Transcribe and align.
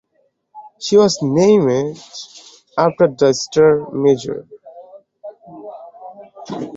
She 0.79 0.97
was 0.97 1.19
named 1.21 1.95
after 2.75 3.07
the 3.07 3.35
star 3.35 3.81
Mizar. 3.91 4.47